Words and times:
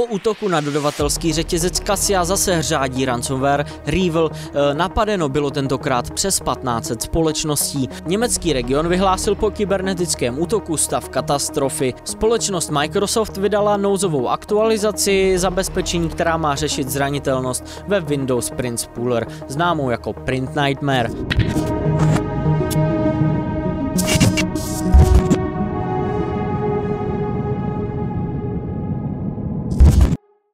Po 0.00 0.06
útoku 0.06 0.48
na 0.48 0.60
dodavatelský 0.60 1.32
řetězec 1.32 1.80
Kasia 1.80 2.24
zase 2.24 2.56
hřádí 2.56 3.04
ransomware 3.04 3.64
Rival. 3.86 4.30
E, 4.70 4.74
napadeno 4.74 5.28
bylo 5.28 5.50
tentokrát 5.50 6.10
přes 6.10 6.40
1500 6.40 7.02
společností. 7.02 7.88
Německý 8.06 8.52
region 8.52 8.88
vyhlásil 8.88 9.34
po 9.34 9.50
kybernetickém 9.50 10.38
útoku 10.38 10.76
stav 10.76 11.08
katastrofy. 11.08 11.94
Společnost 12.04 12.70
Microsoft 12.70 13.36
vydala 13.36 13.76
nouzovou 13.76 14.28
aktualizaci 14.28 15.38
zabezpečení, 15.38 16.08
která 16.08 16.36
má 16.36 16.54
řešit 16.54 16.88
zranitelnost 16.88 17.84
ve 17.88 18.00
Windows 18.00 18.50
Print 18.50 18.80
Spooler, 18.80 19.26
známou 19.48 19.90
jako 19.90 20.12
Print 20.12 20.56
Nightmare. 20.56 21.10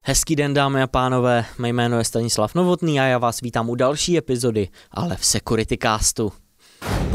Hezký 0.08 0.36
den 0.36 0.54
dámy 0.54 0.82
a 0.82 0.86
pánové, 0.86 1.44
mé 1.58 1.68
jméno 1.68 1.98
je 1.98 2.04
Stanislav 2.04 2.54
Novotný 2.54 3.00
a 3.00 3.04
já 3.04 3.18
vás 3.18 3.40
vítám 3.40 3.70
u 3.70 3.74
další 3.74 4.18
epizody, 4.18 4.68
ale 4.90 5.16
v 5.16 5.26
Security 5.26 5.78
Castu. 5.82 6.32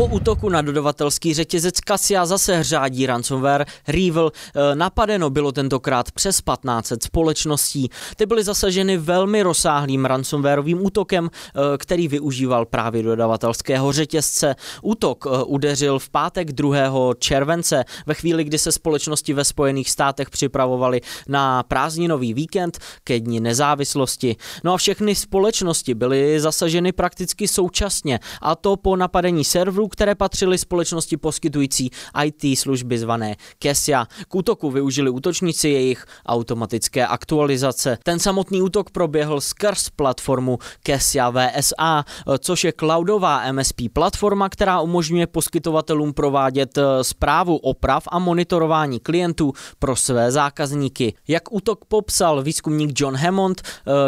Po 0.02 0.08
útoku 0.08 0.50
na 0.50 0.62
dodavatelský 0.62 1.34
řetězec 1.34 1.80
Kasia 1.80 2.26
zase 2.26 2.58
hřádí 2.58 3.06
ransomware 3.06 3.66
Rival. 3.88 4.32
E, 4.56 4.76
napadeno 4.76 5.30
bylo 5.30 5.52
tentokrát 5.52 6.12
přes 6.12 6.42
1500 6.42 7.04
společností. 7.04 7.90
Ty 8.16 8.26
byly 8.26 8.44
zasaženy 8.44 8.98
velmi 8.98 9.44
rozsáhlým 9.44 10.06
ransomwareovým 10.06 10.86
útokem, 10.86 11.30
e, 11.30 11.78
který 11.78 12.08
využíval 12.08 12.66
právě 12.66 13.04
dodavatelského 13.04 13.92
řetězce. 13.92 14.56
Útok 14.82 15.26
e, 15.26 15.44
udeřil 15.44 16.00
v 16.00 16.10
pátek 16.10 16.52
2. 16.52 17.14
července, 17.20 17.84
ve 18.06 18.14
chvíli, 18.14 18.44
kdy 18.44 18.58
se 18.58 18.72
společnosti 18.72 19.34
ve 19.34 19.44
Spojených 19.44 19.90
státech 19.90 20.30
připravovaly 20.30 21.02
na 21.28 21.64
prázdninový 21.64 22.34
víkend 22.34 22.78
ke 23.04 23.20
dní 23.20 23.40
nezávislosti. 23.40 24.36
No 24.64 24.74
a 24.74 24.78
všechny 24.78 25.16
společnosti 25.16 25.94
byly 25.94 26.40
zasaženy 26.40 26.92
prakticky 26.92 27.48
současně, 27.48 28.20
a 28.42 28.56
to 28.56 28.78
po 28.78 28.96
napadení 28.96 29.44
serverů, 29.44 29.91
které 29.92 30.16
patřily 30.16 30.58
společnosti 30.58 31.18
poskytující 31.18 31.92
IT 32.26 32.60
služby 32.60 33.00
zvané 33.00 33.36
Kesia. 33.60 34.06
K 34.28 34.36
útoku 34.36 34.72
využili 34.72 35.10
útočníci 35.10 35.70
jejich 35.70 36.06
automatické 36.26 37.08
aktualizace. 37.08 37.98
Ten 38.04 38.20
samotný 38.20 38.62
útok 38.62 38.90
proběhl 38.90 39.42
skrz 39.42 39.90
platformu 39.90 40.60
Kesia 40.84 41.30
VSA, 41.30 42.06
což 42.40 42.64
je 42.64 42.74
cloudová 42.80 43.52
MSP 43.52 43.82
platforma, 43.94 44.50
která 44.50 44.82
umožňuje 44.82 45.28
poskytovatelům 45.28 46.14
provádět 46.14 46.80
zprávu 47.02 47.58
oprav 47.58 48.04
a 48.08 48.20
monitorování 48.20 49.00
klientů 49.00 49.54
pro 49.80 49.96
své 49.96 50.32
zákazníky. 50.32 51.14
Jak 51.28 51.52
útok 51.52 51.86
popsal 51.86 52.44
výzkumník 52.44 53.00
John 53.00 53.16
Hammond, 53.16 53.62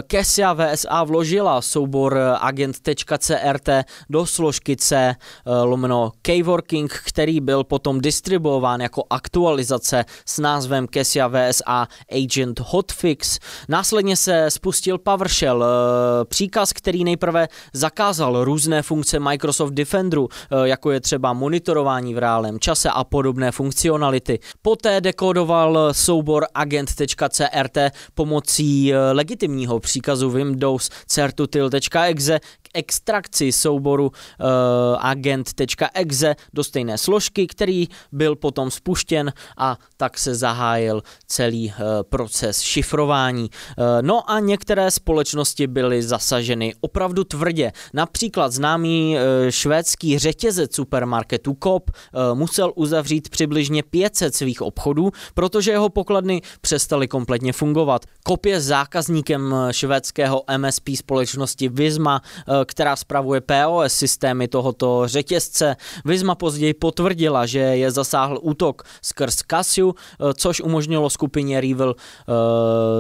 Kesia 0.08 0.54
VSA 0.54 1.04
vložila 1.04 1.62
soubor 1.62 2.20
agent.crt 2.40 3.70
do 4.10 4.26
složky 4.26 4.76
C 4.76 5.16
lomeno 5.64 6.12
K-Working, 6.22 7.02
který 7.06 7.40
byl 7.40 7.64
potom 7.64 8.02
distribuován 8.02 8.82
jako 8.82 9.04
aktualizace 9.10 10.06
s 10.26 10.40
názvem 10.40 10.88
Kesia 10.88 11.28
VSA 11.28 11.88
Agent 12.12 12.60
Hotfix. 12.60 13.40
Následně 13.70 14.16
se 14.16 14.46
spustil 14.50 14.98
PowerShell, 14.98 15.64
eh, 15.64 16.26
příkaz, 16.26 16.74
který 16.74 17.04
nejprve 17.04 17.48
zakázal 17.74 18.44
různé 18.44 18.82
funkce 18.82 19.20
Microsoft 19.20 19.72
Defenderu, 19.74 20.30
eh, 20.32 20.68
jako 20.68 20.92
je 20.92 21.00
třeba 21.00 21.34
monitorování 21.34 22.14
v 22.14 22.18
reálném 22.18 22.60
čase 22.60 22.90
a 22.90 23.04
podobné 23.04 23.52
funkcionality. 23.52 24.40
Poté 24.62 25.02
dekodoval 25.02 25.94
soubor 25.94 26.46
agent.crt 26.54 27.78
pomocí 28.14 28.94
eh, 28.94 28.98
legitimního 29.12 29.80
příkazu 29.80 30.30
Windows 30.30 30.90
certutil.exe 31.08 32.40
k 32.40 32.70
extrakci 32.74 33.52
souboru 33.52 34.12
agent 35.00 35.53
.exe 35.94 36.36
do 36.54 36.64
stejné 36.64 36.98
složky, 36.98 37.48
který 37.48 37.88
byl 38.12 38.36
potom 38.36 38.72
spuštěn 38.72 39.34
a 39.58 39.78
tak 39.98 40.18
se 40.18 40.36
zahájil 40.36 41.04
celý 41.28 41.70
eh, 41.72 42.04
proces 42.04 42.62
šifrování. 42.62 43.50
Eh, 43.50 44.02
no 44.02 44.32
a 44.32 44.40
některé 44.40 44.92
společnosti 44.92 45.68
byly 45.68 46.04
zasaženy 46.04 46.76
opravdu 46.82 47.24
tvrdě. 47.24 47.72
Například 47.94 48.52
známý 48.52 49.18
eh, 49.18 49.52
švédský 49.52 50.20
řetězec 50.20 50.76
supermarketu 50.76 51.58
Coop 51.64 51.92
musel 52.34 52.72
uzavřít 52.76 53.30
přibližně 53.30 53.84
500 53.84 54.36
svých 54.36 54.62
obchodů, 54.62 55.12
protože 55.34 55.72
jeho 55.72 55.90
pokladny 55.90 56.42
přestaly 56.62 57.08
kompletně 57.08 57.54
fungovat. 57.54 58.06
Coop 58.28 58.46
je 58.46 58.62
zákazníkem 58.62 59.56
švédského 59.72 60.44
MSP 60.58 60.90
společnosti 60.96 61.70
Visma, 61.70 62.22
která 62.66 62.96
spravuje 62.96 63.42
POS 63.42 63.94
systémy 63.94 64.48
tohoto 64.48 65.04
řetězce 65.06 65.43
řetězce. 65.44 65.76
Vizma 66.06 66.36
později 66.36 66.74
potvrdila, 66.74 67.46
že 67.46 67.60
je 67.60 67.92
zasáhl 67.92 68.40
útok 68.42 68.84
skrz 69.02 69.36
Casio, 69.52 69.94
eh, 69.94 70.34
což 70.34 70.62
umožnilo 70.62 71.10
skupině 71.10 71.62
Revil 71.62 71.96
uh, 71.96 72.34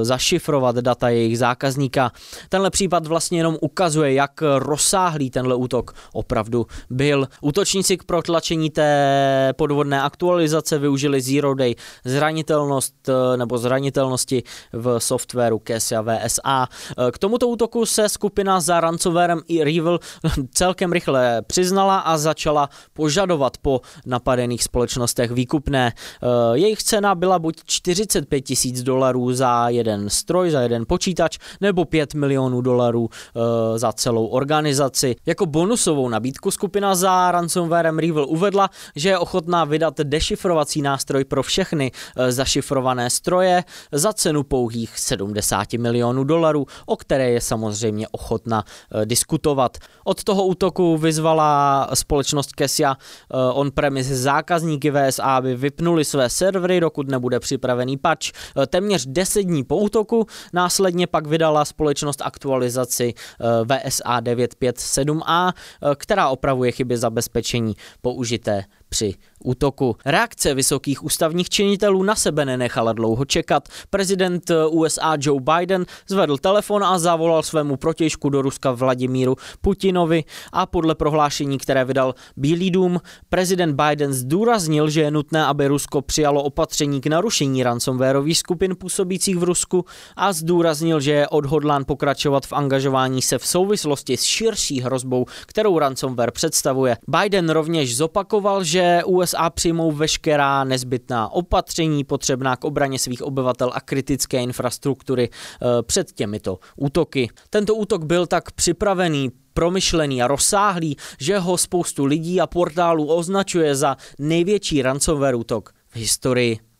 zašifrovat 0.03 0.75
data 0.75 1.09
jejich 1.09 1.37
zákazníka. 1.37 2.11
Tenhle 2.49 2.69
případ 2.69 3.07
vlastně 3.07 3.39
jenom 3.39 3.57
ukazuje, 3.61 4.13
jak 4.13 4.41
rozsáhlý 4.57 5.29
tenhle 5.29 5.55
útok 5.55 5.93
opravdu 6.13 6.65
byl. 6.89 7.27
Útočníci 7.41 7.97
k 7.97 8.03
protlačení 8.03 8.69
té 8.69 9.53
podvodné 9.57 10.01
aktualizace 10.01 10.79
využili 10.79 11.21
Zero 11.21 11.53
Day 11.55 11.75
zranitelnost 12.05 13.09
eh, 13.09 13.37
nebo 13.37 13.57
zranitelnosti 13.57 14.43
v 14.73 14.99
softwaru 14.99 15.61
Cassia 15.67 16.01
VSA. 16.01 16.67
K 17.11 17.17
tomuto 17.17 17.47
útoku 17.47 17.85
se 17.85 18.09
skupina 18.09 18.59
za 18.59 18.79
ransomwarem 18.79 19.41
i 19.47 19.63
Revil 19.63 19.99
celkem 20.53 20.91
rychle 20.91 21.41
přiznala 21.41 21.99
a 21.99 22.17
začala 22.17 22.32
začala 22.33 22.69
požadovat 22.93 23.57
po 23.61 23.81
napadených 24.05 24.63
společnostech 24.63 25.31
výkupné. 25.31 25.93
Eh, 25.93 26.27
jejich 26.57 26.83
cena 26.83 27.15
byla 27.15 27.39
buď 27.39 27.61
45 27.65 28.41
tisíc 28.41 28.83
dolarů 28.83 29.33
za 29.33 29.69
jeden 29.69 30.09
stroj, 30.09 30.51
za 30.51 30.61
jeden 30.61 30.85
počítač, 30.89 31.37
nebo 31.61 31.85
5 31.85 32.13
milionů 32.13 32.61
dolarů 32.61 33.09
eh, 33.09 33.39
za 33.79 33.93
celou 33.93 34.25
organizaci. 34.33 35.15
Jako 35.25 35.45
bonusovou 35.45 36.09
nabídku 36.09 36.51
skupina 36.51 36.95
za 36.95 37.31
ransomwarem 37.31 37.99
Revil 37.99 38.25
uvedla, 38.25 38.69
že 38.95 39.09
je 39.09 39.17
ochotná 39.17 39.65
vydat 39.65 40.01
dešifrovací 40.01 40.81
nástroj 40.81 41.23
pro 41.29 41.43
všechny 41.43 41.91
eh, 41.91 42.31
zašifrované 42.31 43.09
stroje 43.09 43.63
za 43.91 44.13
cenu 44.13 44.43
pouhých 44.43 44.99
70 44.99 45.73
milionů 45.73 46.23
dolarů, 46.23 46.65
o 46.85 46.95
které 46.97 47.29
je 47.29 47.41
samozřejmě 47.41 48.07
ochotna 48.07 48.63
diskutovat. 49.05 49.77
Od 50.03 50.23
toho 50.23 50.45
útoku 50.45 50.97
vyzvala 50.97 51.89
společnost 51.93 52.22
společnost 52.23 52.55
Kesia 52.55 52.95
eh, 52.95 53.37
on-premise 53.53 54.15
zákazníky 54.15 54.91
VSA, 54.91 55.23
aby 55.23 55.55
vypnuli 55.55 56.05
své 56.05 56.29
servery, 56.29 56.79
dokud 56.79 57.07
nebude 57.07 57.39
připravený 57.39 57.97
patch. 57.97 58.27
Eh, 58.31 58.67
téměř 58.67 59.05
10 59.05 59.43
dní 59.43 59.63
po 59.63 59.77
útoku 59.77 60.25
následně 60.53 61.07
pak 61.07 61.27
vydala 61.27 61.65
společnost 61.65 62.21
aktualizaci 62.21 63.13
eh, 63.13 63.45
VSA 63.65 64.21
957A, 64.21 65.53
která 65.95 66.29
opravuje 66.29 66.71
chyby 66.71 66.97
zabezpečení 66.97 67.73
použité 68.01 68.63
při 68.93 69.13
útoku. 69.43 69.95
Reakce 70.05 70.53
vysokých 70.53 71.03
ústavních 71.03 71.49
činitelů 71.49 72.03
na 72.03 72.15
sebe 72.15 72.45
nenechala 72.45 72.93
dlouho 72.93 73.25
čekat. 73.25 73.67
Prezident 73.89 74.51
USA 74.69 75.17
Joe 75.19 75.41
Biden 75.41 75.85
zvedl 76.07 76.37
telefon 76.37 76.83
a 76.83 76.99
zavolal 76.99 77.43
svému 77.43 77.77
protěžku 77.77 78.29
do 78.29 78.41
Ruska 78.41 78.71
Vladimíru 78.71 79.35
Putinovi 79.61 80.23
a 80.51 80.65
podle 80.65 80.95
prohlášení, 80.95 81.57
které 81.57 81.85
vydal 81.85 82.13
Bílý 82.37 82.71
dům, 82.71 83.01
prezident 83.29 83.81
Biden 83.81 84.13
zdůraznil, 84.13 84.89
že 84.89 85.01
je 85.01 85.11
nutné, 85.11 85.45
aby 85.45 85.67
Rusko 85.67 86.01
přijalo 86.01 86.43
opatření 86.43 87.01
k 87.01 87.07
narušení 87.07 87.63
ransomwareových 87.63 88.37
skupin 88.37 88.75
působících 88.75 89.37
v 89.37 89.43
Rusku 89.43 89.85
a 90.15 90.33
zdůraznil, 90.33 90.99
že 90.99 91.11
je 91.11 91.27
odhodlán 91.27 91.85
pokračovat 91.85 92.45
v 92.45 92.53
angažování 92.53 93.21
se 93.21 93.37
v 93.37 93.47
souvislosti 93.47 94.17
s 94.17 94.23
širší 94.23 94.81
hrozbou, 94.81 95.25
kterou 95.45 95.79
ransomware 95.79 96.31
představuje. 96.31 96.97
Biden 97.07 97.49
rovněž 97.49 97.97
zopakoval, 97.97 98.63
že 98.63 98.82
USA 99.05 99.49
přijmou 99.49 99.91
veškerá 99.91 100.63
nezbytná 100.63 101.31
opatření 101.31 102.03
potřebná 102.03 102.55
k 102.55 102.63
obraně 102.63 102.99
svých 102.99 103.21
obyvatel 103.21 103.71
a 103.73 103.81
kritické 103.81 104.43
infrastruktury 104.43 105.29
eh, 105.29 105.83
před 105.83 106.11
těmito 106.11 106.59
útoky. 106.75 107.29
Tento 107.49 107.75
útok 107.75 108.05
byl 108.05 108.27
tak 108.27 108.51
připravený 108.51 109.31
promyšlený 109.53 110.23
a 110.23 110.27
rozsáhlý, 110.27 110.97
že 111.19 111.39
ho 111.39 111.57
spoustu 111.57 112.05
lidí 112.05 112.41
a 112.41 112.47
portálů 112.47 113.05
označuje 113.05 113.75
za 113.75 113.97
největší 114.19 114.81
ransomware 114.81 115.35
útok 115.35 115.69
v 115.89 115.95
historii. 115.95 116.72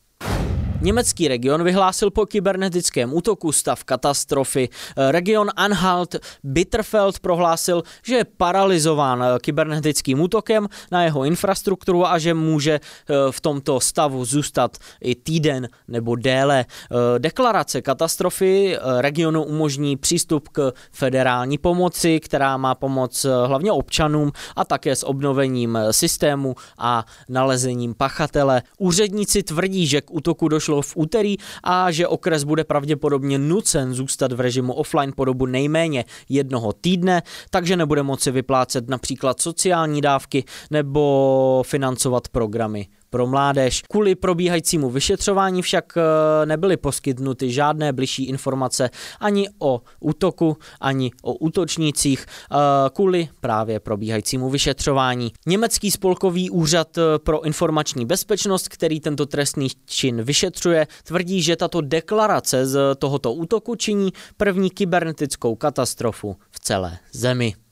Německý 0.83 1.27
region 1.27 1.63
vyhlásil 1.63 2.11
po 2.11 2.25
kybernetickém 2.25 3.13
útoku 3.13 3.51
stav 3.51 3.83
katastrofy. 3.83 4.69
Region 4.97 5.49
Anhalt 5.55 6.15
Bitterfeld 6.43 7.19
prohlásil, 7.19 7.83
že 8.05 8.15
je 8.15 8.25
paralizován 8.25 9.23
kybernetickým 9.41 10.21
útokem 10.21 10.67
na 10.91 11.03
jeho 11.03 11.23
infrastrukturu 11.23 12.07
a 12.07 12.19
že 12.19 12.33
může 12.33 12.73
eh, 12.73 13.13
v 13.31 13.41
tomto 13.41 13.79
stavu 13.79 14.25
zůstat 14.25 14.77
i 15.01 15.15
týden 15.15 15.67
nebo 15.87 16.15
déle. 16.15 16.65
Eh, 16.67 17.19
deklarace 17.19 17.81
katastrofy 17.81 18.75
eh, 18.75 19.01
regionu 19.01 19.43
umožní 19.43 19.97
přístup 19.97 20.49
k 20.49 20.71
federální 20.91 21.57
pomoci, 21.57 22.19
která 22.19 22.57
má 22.57 22.75
pomoc 22.75 23.25
hlavně 23.45 23.71
občanům 23.71 24.31
a 24.55 24.65
také 24.65 24.95
s 24.95 25.05
obnovením 25.05 25.77
systému 25.91 26.55
a 26.77 27.05
nalezením 27.29 27.93
pachatele. 27.93 28.61
Úředníci 28.77 29.43
tvrdí, 29.43 29.87
že 29.87 30.01
k 30.01 30.11
útoku 30.11 30.47
došlo 30.47 30.72
v 30.81 30.93
úterý 30.95 31.35
a 31.63 31.91
že 31.91 32.07
okres 32.07 32.43
bude 32.43 32.63
pravděpodobně 32.63 33.37
nucen 33.37 33.93
zůstat 33.93 34.31
v 34.31 34.39
režimu 34.39 34.73
offline 34.73 35.11
po 35.15 35.25
dobu 35.25 35.45
nejméně 35.45 36.05
jednoho 36.29 36.73
týdne, 36.73 37.21
takže 37.49 37.77
nebude 37.77 38.03
moci 38.03 38.31
vyplácet 38.31 38.89
například 38.89 39.41
sociální 39.41 40.01
dávky 40.01 40.43
nebo 40.71 41.63
financovat 41.65 42.27
programy 42.27 42.87
pro 43.13 43.27
mládež. 43.27 43.81
Kvůli 43.89 44.15
probíhajícímu 44.15 44.89
vyšetřování 44.89 45.61
však 45.61 45.93
eh, 45.97 46.45
nebyly 46.45 46.77
poskytnuty 46.77 47.51
žádné 47.51 47.93
bližší 47.93 48.25
informace 48.25 48.89
ani 49.19 49.49
o 49.59 49.81
útoku, 49.99 50.57
ani 50.81 51.11
o 51.21 51.33
útočnících 51.33 52.25
eh, 52.25 52.55
kvůli 52.93 53.29
právě 53.41 53.79
probíhajícímu 53.79 54.49
vyšetřování. 54.49 55.31
Německý 55.45 55.91
spolkový 55.91 56.49
úřad 56.49 56.97
eh, 56.97 57.01
pro 57.23 57.41
informační 57.45 58.05
bezpečnost, 58.05 58.69
který 58.69 58.99
tento 58.99 59.25
trestný 59.25 59.67
čin 59.85 60.23
vyšetřuje, 60.23 60.87
tvrdí, 61.03 61.41
že 61.41 61.55
tato 61.55 61.81
deklarace 61.81 62.65
z 62.65 62.95
tohoto 62.97 63.33
útoku 63.33 63.75
činí 63.75 64.13
první 64.37 64.69
kybernetickou 64.69 65.55
katastrofu 65.55 66.35
v 66.51 66.59
celé 66.59 66.97
zemi. 67.11 67.62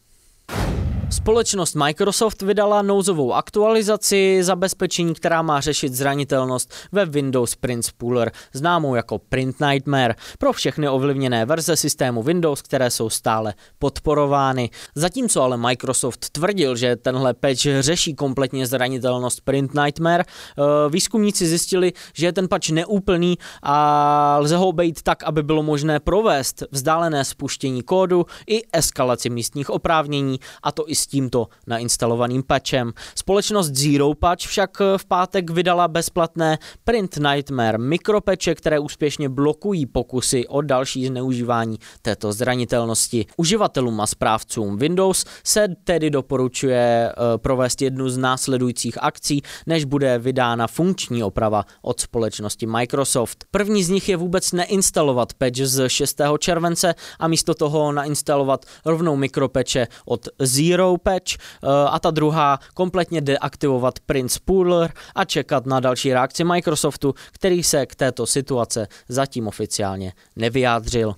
Společnost 1.21 1.75
Microsoft 1.75 2.41
vydala 2.41 2.81
nouzovou 2.81 3.33
aktualizaci 3.33 4.39
zabezpečení, 4.43 5.13
která 5.13 5.41
má 5.41 5.61
řešit 5.61 5.93
zranitelnost 5.93 6.73
ve 6.91 7.05
Windows 7.05 7.55
Print 7.55 7.85
Spooler, 7.85 8.31
známou 8.53 8.95
jako 8.95 9.19
Print 9.19 9.59
Nightmare, 9.59 10.15
pro 10.39 10.53
všechny 10.53 10.89
ovlivněné 10.89 11.45
verze 11.45 11.75
systému 11.75 12.23
Windows, 12.23 12.61
které 12.61 12.89
jsou 12.89 13.09
stále 13.09 13.53
podporovány. 13.79 14.69
Zatímco 14.95 15.41
ale 15.41 15.57
Microsoft 15.57 16.29
tvrdil, 16.29 16.75
že 16.75 16.95
tenhle 16.95 17.33
patch 17.33 17.67
řeší 17.79 18.15
kompletně 18.15 18.67
zranitelnost 18.67 19.41
Print 19.41 19.73
Nightmare, 19.73 20.23
eh, 20.23 20.89
výzkumníci 20.89 21.47
zjistili, 21.47 21.93
že 22.13 22.25
je 22.25 22.33
ten 22.33 22.47
patch 22.47 22.69
neúplný 22.69 23.37
a 23.63 24.37
lze 24.39 24.57
ho 24.57 24.67
obejít 24.67 25.01
tak, 25.01 25.23
aby 25.23 25.43
bylo 25.43 25.63
možné 25.63 25.99
provést 25.99 26.63
vzdálené 26.71 27.25
spuštění 27.25 27.83
kódu 27.83 28.25
i 28.47 28.61
eskalaci 28.73 29.29
místních 29.29 29.69
oprávnění, 29.69 30.39
a 30.63 30.71
to 30.71 30.89
i 30.89 30.95
s 30.95 31.10
tímto 31.11 31.47
nainstalovaným 31.67 32.43
patchem. 32.43 32.93
Společnost 33.15 33.71
Zero 33.75 34.13
Patch 34.13 34.47
však 34.47 34.79
v 34.97 35.05
pátek 35.05 35.49
vydala 35.49 35.87
bezplatné 35.87 36.57
Print 36.83 37.17
Nightmare 37.17 37.77
mikropeče, 37.77 38.55
které 38.55 38.79
úspěšně 38.79 39.29
blokují 39.29 39.85
pokusy 39.85 40.47
o 40.47 40.61
další 40.61 41.07
zneužívání 41.07 41.77
této 42.01 42.33
zranitelnosti. 42.33 43.25
Uživatelům 43.37 44.01
a 44.01 44.07
správcům 44.07 44.77
Windows 44.77 45.25
se 45.43 45.67
tedy 45.83 46.09
doporučuje 46.09 47.11
eh, 47.11 47.37
provést 47.37 47.81
jednu 47.81 48.09
z 48.09 48.17
následujících 48.17 49.03
akcí, 49.03 49.41
než 49.67 49.85
bude 49.85 50.17
vydána 50.17 50.67
funkční 50.67 51.23
oprava 51.23 51.65
od 51.81 51.99
společnosti 51.99 52.65
Microsoft. 52.65 53.45
První 53.51 53.83
z 53.83 53.89
nich 53.89 54.09
je 54.09 54.17
vůbec 54.17 54.51
neinstalovat 54.51 55.33
patch 55.33 55.65
z 55.65 55.89
6. 55.89 56.21
července 56.39 56.95
a 57.19 57.27
místo 57.27 57.53
toho 57.53 57.91
nainstalovat 57.91 58.65
rovnou 58.85 59.15
mikropeče 59.15 59.87
od 60.05 60.27
Zero 60.39 60.97
Patch 61.03 61.33
eh, 61.33 61.67
a 61.89 61.99
ta 61.99 62.11
druhá 62.11 62.59
kompletně 62.73 63.21
deaktivovat 63.21 63.99
Prince 64.05 64.39
Pooler 64.45 64.93
a 65.15 65.25
čekat 65.25 65.65
na 65.65 65.79
další 65.79 66.13
reakci 66.13 66.43
Microsoftu, 66.43 67.13
který 67.31 67.63
se 67.63 67.85
k 67.85 67.95
této 67.95 68.25
situace 68.25 68.87
zatím 69.09 69.47
oficiálně 69.47 70.13
nevyjádřil. 70.35 71.15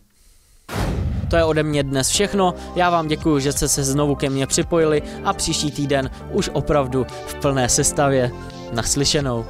To 1.30 1.38
je 1.38 1.44
ode 1.44 1.64
mě 1.64 1.84
dnes 1.84 2.10
všechno. 2.10 2.54
Já 2.76 2.90
vám 2.90 3.08
děkuji, 3.08 3.40
že 3.40 3.52
jste 3.52 3.68
se 3.68 3.84
znovu 3.84 4.16
ke 4.16 4.30
mně 4.30 4.48
připojili 4.48 5.02
a 5.24 5.34
příští 5.34 5.72
týden 5.72 6.10
už 6.32 6.50
opravdu 6.54 7.06
v 7.28 7.36
plné 7.36 7.70
sestavě. 7.70 8.32
Naslyšenou. 8.74 9.46